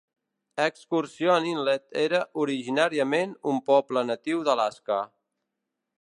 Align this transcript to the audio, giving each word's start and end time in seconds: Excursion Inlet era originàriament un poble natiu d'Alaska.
Excursion 0.63 1.49
Inlet 1.51 1.85
era 2.05 2.23
originàriament 2.45 3.37
un 3.53 3.61
poble 3.71 4.07
natiu 4.13 4.45
d'Alaska. 4.49 4.99